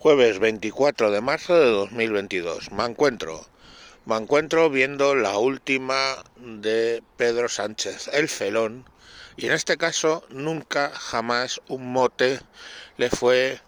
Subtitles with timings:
[0.00, 2.70] Jueves 24 de marzo de 2022.
[2.70, 3.44] Me encuentro.
[4.06, 8.84] Me encuentro viendo la última de Pedro Sánchez, el felón.
[9.36, 12.38] Y en este caso nunca jamás un mote
[12.96, 13.58] le fue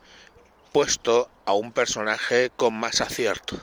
[0.71, 3.59] puesto a un personaje con más acierto.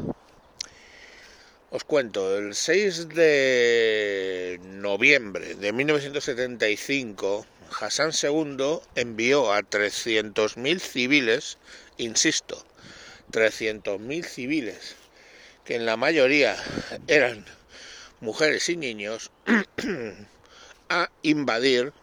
[1.70, 7.46] Os cuento, el 6 de noviembre de 1975,
[7.80, 11.58] Hassan II envió a 300.000 civiles,
[11.98, 12.66] insisto,
[13.32, 14.96] 300.000 civiles,
[15.66, 16.56] que en la mayoría
[17.08, 17.46] eran
[18.20, 19.32] mujeres y niños,
[20.90, 21.94] a invadir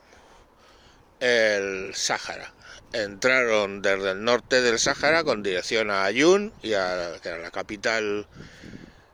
[1.20, 2.52] el Sáhara.
[2.92, 8.26] Entraron desde el norte del Sáhara con dirección a Ayun y a, la capital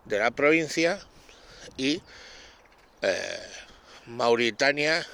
[0.05, 1.00] de la provincia
[1.77, 2.02] y
[3.02, 3.38] eh,
[4.06, 5.06] Mauritania,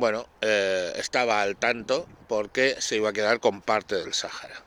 [0.00, 4.64] bueno, eh, estaba al tanto porque se iba a quedar con parte del Sáhara.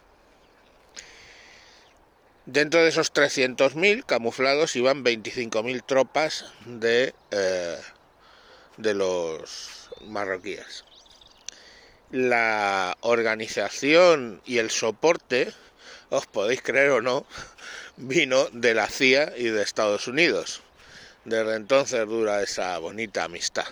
[2.46, 7.78] Dentro de esos 300.000 camuflados iban 25.000 tropas de, eh,
[8.78, 10.86] de los marroquíes.
[12.12, 15.52] La organización y el soporte,
[16.09, 17.25] os podéis creer o no,
[17.97, 20.62] vino de la CIA y de Estados Unidos.
[21.25, 23.66] Desde entonces dura esa bonita amistad.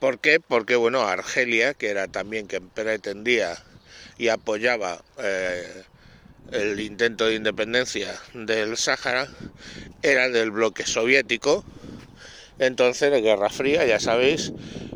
[0.00, 0.40] ¿Y por qué?
[0.40, 3.62] Porque, bueno, Argelia, que era también quien pretendía
[4.16, 5.84] y apoyaba eh,
[6.52, 9.28] el intento de independencia del Sáhara,
[10.02, 11.66] era del bloque soviético.
[12.58, 14.54] Entonces, la Guerra Fría, ya sabéis,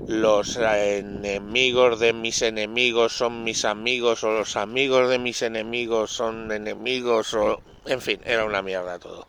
[0.08, 6.50] los enemigos de mis enemigos son mis amigos o los amigos de mis enemigos son
[6.50, 9.28] enemigos o en fin, era una mierda todo.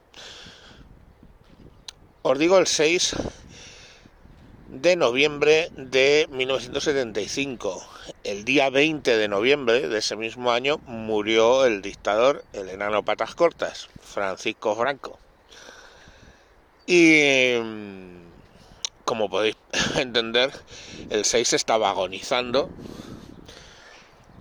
[2.22, 3.16] Os digo el 6
[4.68, 7.86] de noviembre de 1975.
[8.24, 13.36] El día 20 de noviembre de ese mismo año murió el dictador, el enano patas
[13.36, 15.20] cortas, Francisco Franco.
[16.88, 17.56] Y
[19.06, 19.58] como podéis
[19.96, 20.52] entender,
[21.10, 22.70] el 6 estaba agonizando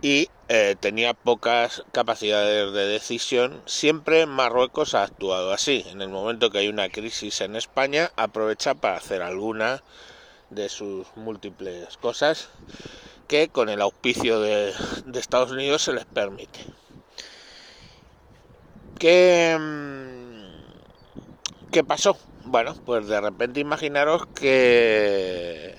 [0.02, 3.62] y eh, tenía pocas capacidades de decisión.
[3.64, 5.84] Siempre Marruecos ha actuado así.
[5.88, 9.82] En el momento que hay una crisis en España, aprovecha para hacer alguna
[10.54, 12.48] de sus múltiples cosas
[13.28, 14.72] que con el auspicio de,
[15.14, 16.60] Estados Unidos se les permite.
[18.98, 19.58] ¿Qué,
[21.72, 22.16] ¿Qué pasó?
[22.44, 25.76] Bueno, pues de repente imaginaros que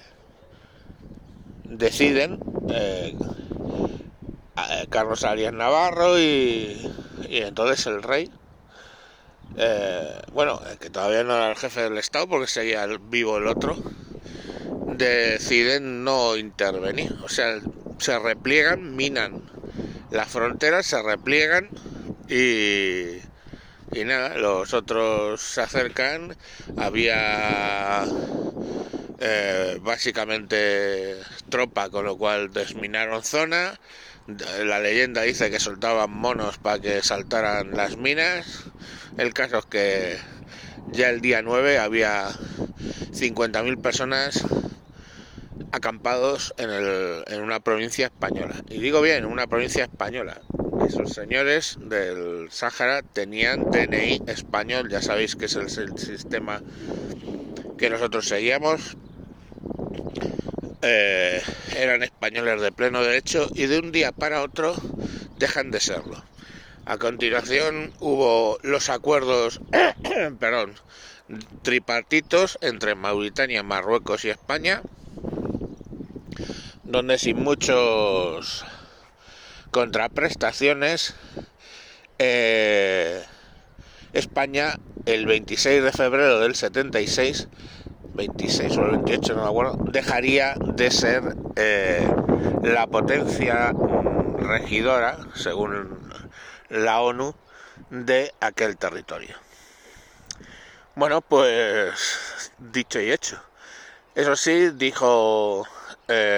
[1.64, 3.16] deciden eh,
[4.90, 6.92] Carlos Arias Navarro y,
[7.30, 8.32] entonces el rey,
[9.58, 13.78] eh, bueno, que todavía no era el jefe del Estado porque seguía vivo el otro,
[14.86, 17.60] deciden no intervenir, o sea,
[17.98, 19.42] se repliegan, minan
[20.12, 21.70] las fronteras, se repliegan
[22.30, 23.20] y,
[24.06, 26.36] nada, los otros se acercan,
[26.78, 28.06] había
[29.20, 31.18] eh, básicamente
[31.50, 33.80] tropa, con lo cual desminaron zona,
[34.64, 38.64] la leyenda dice que soltaban monos para que saltaran las minas.
[39.18, 40.18] El caso es que
[40.92, 42.30] ya el día 9 había
[43.12, 44.44] 50.000 personas
[45.72, 48.56] acampados en, una provincia española.
[48.70, 50.42] Y digo bien, una provincia española.
[50.88, 56.62] Esos señores del Sáhara tenían DNI español, ya sabéis que es el sistema
[57.78, 58.98] que nosotros seguíamos,
[60.82, 61.42] eh,
[61.76, 64.76] eran españoles de pleno derecho y de un día para otro
[65.38, 66.24] dejan de serlo.
[66.86, 69.60] A continuación hubo los acuerdos,
[70.40, 70.76] perdón,
[71.64, 74.84] tripartitos entre Mauritania, Marruecos y España,
[76.86, 78.66] donde sin muchos
[79.72, 81.16] contraprestaciones,
[82.18, 83.24] eh,
[84.14, 87.50] España el 26 de febrero del 76
[88.16, 92.08] 26 o el 28, no me acuerdo, dejaría de ser eh,
[92.64, 93.74] la potencia
[94.40, 96.00] regidora, según
[96.70, 97.36] la ONU,
[97.90, 99.36] de aquel territorio.
[100.96, 103.42] Bueno, pues dicho y hecho.
[104.16, 105.68] Eso sí, dijo
[106.08, 106.35] eh,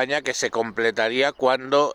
[0.00, 1.94] Que se completaría cuando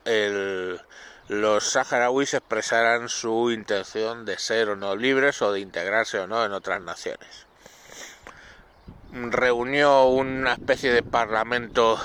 [1.27, 6.45] los saharauis expresaran su intención de ser o no libres o de integrarse o no
[6.45, 7.45] en otras naciones
[9.15, 11.97] reunió una especie de parlamento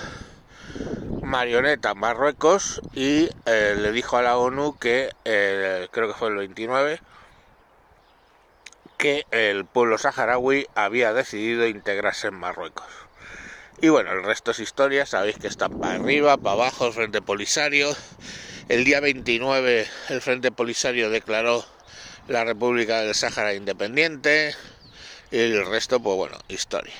[1.22, 6.36] marioneta Marruecos y eh, le dijo a la ONU que, eh, creo que fue el
[6.36, 7.00] 29,
[8.96, 12.86] que el pueblo saharaui había decidido integrarse en Marruecos.
[13.82, 17.22] Y bueno, el resto es historia, sabéis que están para arriba, para abajo, el Frente
[17.22, 17.96] Polisario,
[18.68, 21.64] El día 29 el Frente Polisario declaró
[22.28, 24.54] la República del Sáhara independiente
[25.30, 26.92] y el resto, pues bueno, historia.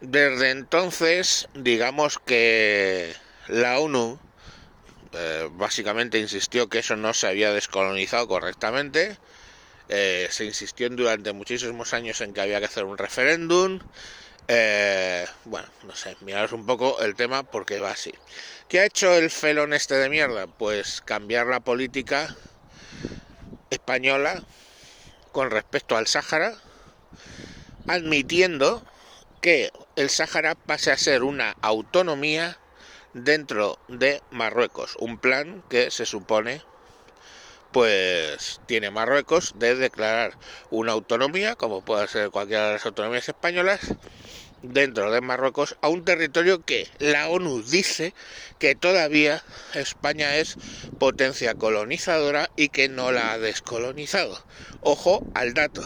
[0.00, 3.14] Desde entonces, digamos que
[3.48, 4.18] la ONU
[5.12, 9.18] eh, básicamente insistió que eso no se había descolonizado correctamente.
[9.90, 13.80] Eh, se insistió durante muchísimos años en que había que hacer un referéndum.
[14.46, 18.12] Eh, bueno, no sé, miraros un poco el tema porque va así.
[18.68, 20.46] ¿Qué ha hecho el felón este de mierda?
[20.46, 22.34] Pues cambiar la política
[23.70, 24.42] española
[25.32, 26.54] con respecto al Sáhara,
[27.86, 28.84] admitiendo
[29.40, 32.58] que el Sáhara pase a ser una autonomía
[33.14, 36.62] dentro de Marruecos, un plan que se supone
[37.74, 40.38] pues tiene Marruecos de declarar
[40.70, 43.80] una autonomía, como puede ser cualquiera de las autonomías españolas,
[44.62, 48.14] dentro de Marruecos a un territorio que la ONU dice
[48.60, 49.42] que todavía
[49.74, 50.56] España es
[51.00, 54.40] potencia colonizadora y que no la ha descolonizado.
[54.80, 55.82] Ojo al dato.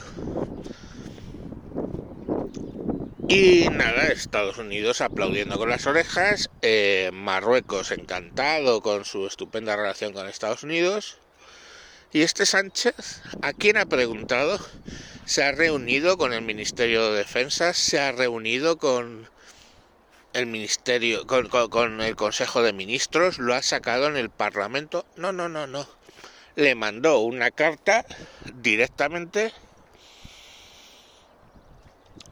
[3.29, 10.13] Y nada, Estados Unidos aplaudiendo con las orejas, eh, Marruecos encantado con su estupenda relación
[10.13, 11.19] con Estados Unidos.
[12.11, 14.59] Y este Sánchez, ¿a quién ha preguntado?
[15.27, 19.29] Se ha reunido con el Ministerio de Defensa, se ha reunido con
[20.33, 25.05] el Ministerio, con, el Consejo de Ministros, lo ha sacado en el Parlamento.
[25.17, 25.87] No, no, no, no.
[26.57, 28.07] Le mandó una carta
[28.55, 29.53] directamente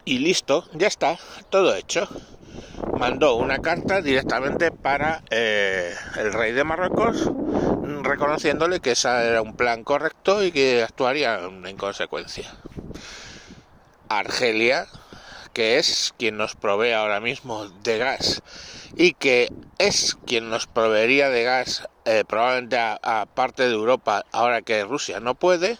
[0.06, 1.18] y listo, ya está,
[1.50, 2.08] todo hecho.
[2.98, 7.30] Mandó una carta directamente para eh, el rey de Marruecos
[8.06, 12.52] reconociéndole que ese era un plan correcto y que actuaría en consecuencia.
[14.08, 14.86] Argelia,
[15.52, 18.42] que es quien nos provee ahora mismo de gas
[18.96, 24.62] y que es quien nos proveería de gas eh, probablemente a parte de Europa ahora
[24.62, 25.78] que Rusia no puede,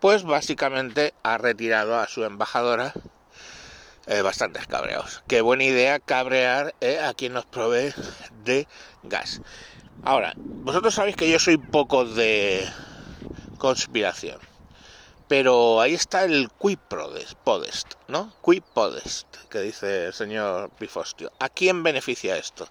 [0.00, 2.92] pues básicamente ha retirado a su embajadora
[4.06, 5.22] eh, bastantes cabreados.
[5.26, 7.92] Qué buena idea cabrear eh, a quien nos provee
[8.44, 8.66] de
[9.02, 9.40] gas.
[10.02, 12.68] Ahora, vosotros sabéis que yo soy poco de
[13.58, 14.38] conspiración.
[15.26, 18.34] Pero ahí está el qui podest, ¿no?
[18.44, 21.32] Qui podest, que dice el señor Pifostio.
[21.38, 22.68] ¿A quién beneficia esto?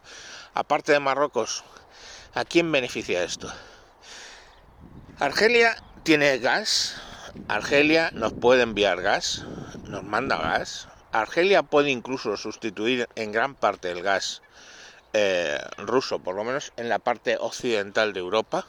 [0.53, 1.63] Aparte de Marruecos,
[2.36, 3.51] ¿a quién beneficia esto?
[5.19, 7.01] Argelia tiene gas.
[7.47, 9.44] Argelia nos puede enviar gas,
[9.86, 14.42] nos manda gas, Argelia puede incluso sustituir en gran parte el gas
[15.13, 18.65] eh, ruso, por lo menos en la parte occidental de Europa.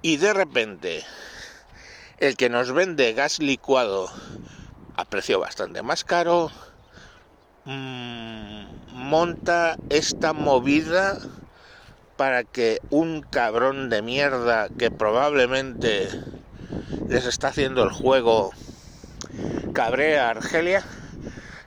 [0.00, 1.04] Y de repente,
[2.18, 4.12] el que nos vende gas licuado
[4.96, 6.52] a precio bastante más caro,
[7.64, 11.18] mmm, monta esta movida
[12.16, 16.08] para que un cabrón de mierda que probablemente
[17.08, 18.52] les está haciendo el juego
[19.72, 20.84] cabrea Argelia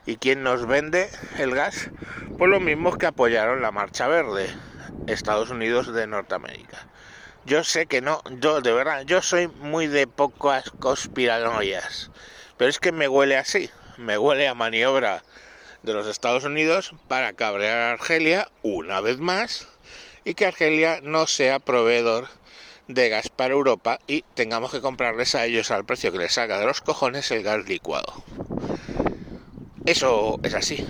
[0.05, 1.09] y quien nos vende
[1.39, 1.89] el gas,
[2.37, 4.47] pues los mismos que apoyaron la Marcha Verde,
[5.07, 6.87] Estados Unidos de Norteamérica.
[7.45, 12.11] Yo sé que no, yo de verdad, yo soy muy de pocas conspiranoias,
[12.57, 15.23] pero es que me huele así, me huele a maniobra
[15.83, 19.67] de los Estados Unidos para cabrear a Argelia una vez más
[20.23, 22.27] y que Argelia no sea proveedor
[22.87, 26.59] de gas para Europa y tengamos que comprarles a ellos al precio que les salga
[26.59, 28.23] de los cojones el gas licuado.
[29.85, 30.85] Eso es así.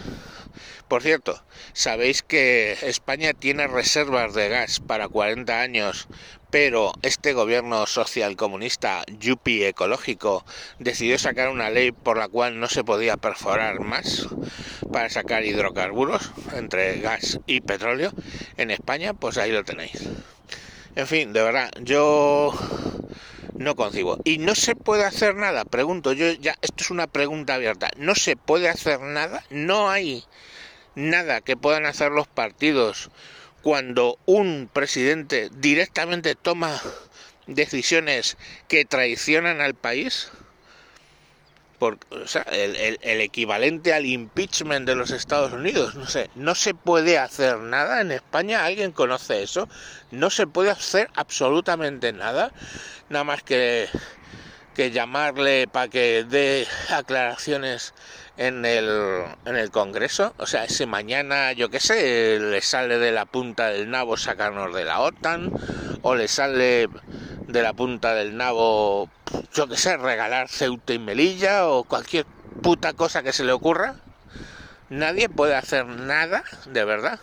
[0.87, 6.07] Por cierto, sabéis que España tiene reservas de gas para 40 años,
[6.51, 10.45] pero este gobierno social comunista, yupi ecológico,
[10.77, 14.27] decidió sacar una ley por la cual no se podía perforar más
[14.93, 18.11] para sacar hidrocarburos entre gas y petróleo
[18.57, 20.07] en España, pues ahí lo tenéis.
[20.95, 22.53] En fin, de verdad, yo
[23.57, 24.17] no concibo.
[24.23, 28.15] Y no se puede hacer nada, pregunto yo, ya, esto es una pregunta abierta, no
[28.15, 30.23] se puede hacer nada, no hay
[30.95, 33.09] nada que puedan hacer los partidos
[33.61, 36.81] cuando un presidente directamente toma
[37.47, 38.37] decisiones
[38.67, 40.31] que traicionan al país
[41.79, 45.95] o sea, el, el, equivalente al impeachment de los Estados Unidos.
[45.95, 48.65] No sé, no se puede hacer nada en España.
[48.65, 49.67] ¿Alguien conoce eso?
[50.11, 52.51] No se puede hacer absolutamente nada,
[53.09, 53.89] nada más que,
[54.73, 57.93] que llamarle para que dé aclaraciones
[58.37, 60.33] en el, en el Congreso.
[60.37, 64.73] O sea, si mañana, yo qué sé, le sale de la punta del nabo sacarnos
[64.73, 65.51] de la OTAN,
[66.01, 66.87] o le sale
[67.47, 69.09] de la punta del nabo,
[69.53, 72.25] yo que sé, regalar Ceuta y Melilla o cualquier
[72.61, 73.95] puta cosa que se le ocurra.
[74.89, 77.19] Nadie puede hacer nada, de verdad.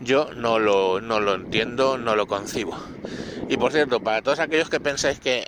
[0.00, 2.78] Yo no lo, no lo entiendo, no lo concibo.
[3.48, 5.46] Y por cierto, para todos aquellos que pensáis que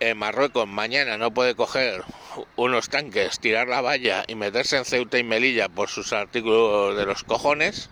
[0.00, 2.02] eh, Marruecos mañana no puede coger
[2.56, 7.06] unos tanques, tirar la valla y meterse en Ceuta y Melilla por sus artículos de
[7.06, 7.90] los cojones,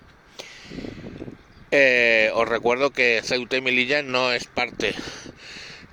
[1.71, 4.95] eh, os recuerdo que Ceuta y Melilla no es parte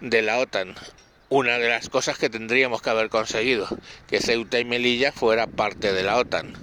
[0.02, 0.76] de la OTAN.
[1.30, 3.68] Una de las cosas que tendríamos que haber conseguido,
[4.08, 6.54] que Ceuta y Melilla fuera parte de la OTAN,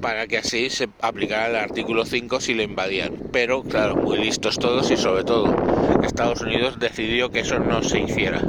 [0.00, 3.14] para que así se aplicara el artículo 5 si lo invadían.
[3.32, 5.54] Pero, claro, muy listos todos y sobre todo
[6.04, 8.42] Estados Unidos decidió que eso no se hiciera.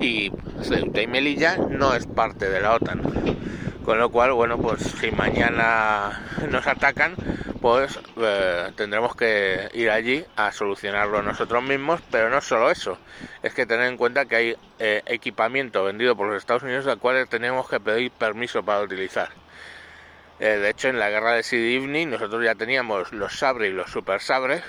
[0.00, 0.30] Y
[0.62, 3.02] Ceuta y Melilla no es parte de la OTAN.
[3.84, 7.14] Con lo cual, bueno, pues si mañana nos atacan,
[7.60, 12.98] pues eh, tendremos que ir allí a solucionarlo nosotros mismos, pero no solo eso,
[13.42, 16.98] es que tener en cuenta que hay eh, equipamiento vendido por los Estados Unidos al
[16.98, 19.30] cual tenemos que pedir permiso para utilizar.
[20.40, 23.90] Eh, de hecho, en la guerra de Sidivni nosotros ya teníamos los sabres y los
[23.90, 24.62] super sabres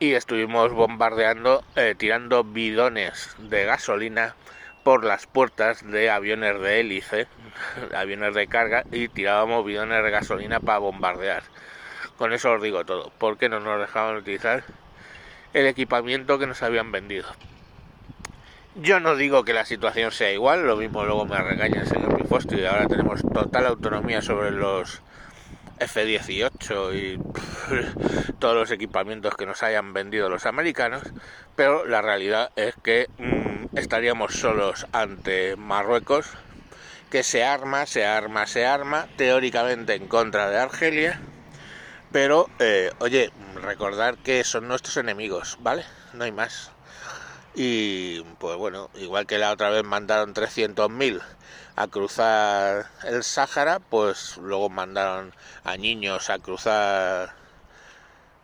[0.00, 1.62] y estuvimos bombardeando,
[1.98, 4.34] tirando bidones de gasolina
[4.82, 7.26] por las puertas de aviones de hélice,
[7.94, 11.42] aviones de carga y tirábamos bidones de gasolina para bombardear.
[12.16, 14.64] Con eso os digo todo, porque no nos dejaban utilizar
[15.52, 17.26] el equipamiento que nos habían vendido.
[18.76, 22.16] Yo no digo que la situación sea igual, lo mismo luego me regaña el señor
[22.16, 25.02] Pifosto y ahora tenemos total autonomía sobre los
[25.80, 31.02] F-18 y todos los equipamientos que nos hayan vendido los americanos,
[31.56, 36.26] pero la realidad es que mm, estaríamos solos ante Marruecos,
[37.10, 41.20] que se arma, se arma, se arma, teóricamente en contra de Argelia,
[42.12, 45.84] pero, eh, oye, recordar que son nuestros enemigos, ¿vale?
[46.12, 46.72] No hay más.
[47.54, 51.20] Y pues bueno, igual que la otra vez mandaron 300.000
[51.76, 55.32] a cruzar el Sáhara, pues luego mandaron
[55.64, 57.39] a niños a cruzar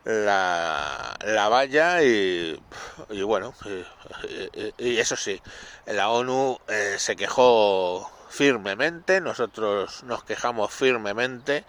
[0.07, 2.61] la, la valla y,
[3.11, 3.53] y bueno,
[4.79, 5.43] y, eso sí,
[5.87, 11.65] la ONU eh, se quejó firmemente, nosotros nos quejamos firmemente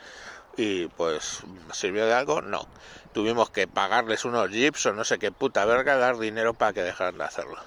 [0.56, 1.40] y pues
[1.74, 2.68] sirvió de algo, no.
[3.12, 6.84] Tuvimos que pagarles unos jeeps o no sé qué puta verga, dar dinero para que
[6.84, 7.58] dejaran de hacerlo.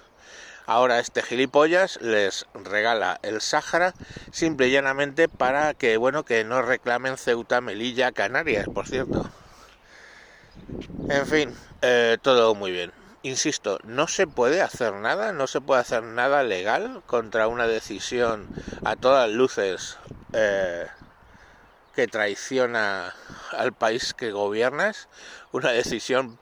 [0.66, 3.92] Ahora este gilipollas les regala el Sáhara
[4.30, 9.28] simple y llanamente para que, bueno, que no reclamen Ceuta, Melilla, Canarias, por cierto.
[11.08, 12.92] En fin, eh, todo muy bien.
[13.22, 18.48] Insisto, no se puede hacer nada, no se puede hacer nada legal contra una decisión
[18.82, 19.98] a todas luces
[20.32, 20.86] eh,
[21.94, 23.14] que traiciona
[23.52, 25.08] al país que gobiernas,
[25.52, 26.38] una decisión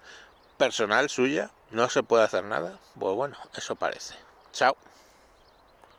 [0.57, 2.79] personal suya, no se puede hacer nada.
[2.99, 4.15] Pues bueno, eso parece.
[4.53, 4.77] Chao.